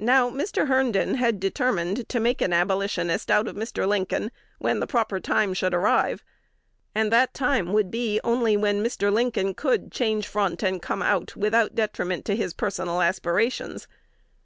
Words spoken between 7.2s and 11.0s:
time would be only when Mr. Lincoln could change front and "come